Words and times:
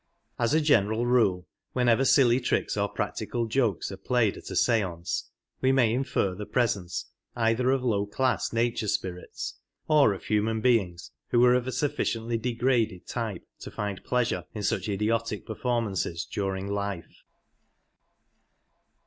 As 0.39 0.55
a 0.55 0.61
general 0.61 1.05
rule, 1.05 1.47
whenever 1.73 2.05
silly 2.05 2.39
tricks 2.39 2.75
or 2.75 2.89
practical 2.89 3.45
jokes 3.45 3.91
are 3.91 3.97
played 3.97 4.35
at 4.35 4.49
a 4.49 4.55
stance^ 4.55 5.25
we 5.61 5.71
may 5.71 5.93
infer 5.93 6.33
the 6.33 6.47
pres 6.47 6.75
86 6.75 6.77
ence 6.81 7.05
either 7.35 7.69
of 7.69 7.83
low 7.83 8.07
class 8.07 8.51
nature 8.51 8.87
spirits, 8.87 9.59
or 9.87 10.15
of 10.15 10.23
human 10.23 10.59
beings 10.59 11.11
who 11.29 11.39
were 11.39 11.53
of 11.53 11.67
a 11.67 11.71
sufficiently 11.71 12.39
degraded 12.39 13.05
type 13.05 13.47
to 13.59 13.69
find 13.69 14.03
pleasure 14.03 14.45
in 14.55 14.63
such 14.63 14.89
idiotic 14.89 15.45
performances 15.45 16.25
during 16.25 16.65
life. 16.65 17.21